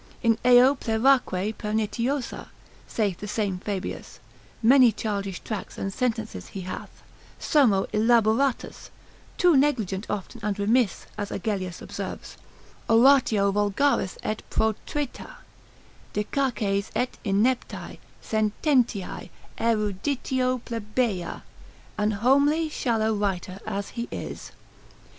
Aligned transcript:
In 0.23 0.39
eo 0.43 0.73
pleraque 0.73 1.53
pernitiosa, 1.59 2.47
saith 2.87 3.19
the 3.19 3.27
same 3.27 3.59
Fabius, 3.59 4.19
many 4.63 4.91
childish 4.91 5.41
tracts 5.41 5.77
and 5.77 5.93
sentences 5.93 6.47
he 6.47 6.61
hath, 6.61 7.03
sermo 7.37 7.85
illaboratus, 7.93 8.89
too 9.37 9.55
negligent 9.55 10.07
often 10.09 10.41
and 10.43 10.57
remiss, 10.57 11.05
as 11.19 11.29
Agellius 11.29 11.83
observes, 11.83 12.35
oratio 12.89 13.51
vulgaris 13.51 14.17
et 14.23 14.41
protrita, 14.49 15.35
dicaces 16.13 16.89
et 16.95 17.19
ineptae, 17.23 17.99
sententiae, 18.23 19.29
eruditio 19.59 20.61
plebeia, 20.65 21.43
an 21.99 22.09
homely 22.09 22.69
shallow 22.69 23.13
writer 23.13 23.59
as 23.67 23.89
he 23.89 24.07
is. 24.11 24.51